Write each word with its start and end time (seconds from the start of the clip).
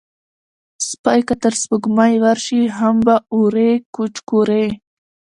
سپى 0.87 1.19
که 1.27 1.35
تر 1.41 1.53
سپوږمۍ 1.61 2.13
ورشي، 2.23 2.61
هم 2.77 2.95
به 3.05 3.15
اوري 3.35 3.71
کوچ 3.95 4.15
کورې 4.29 4.65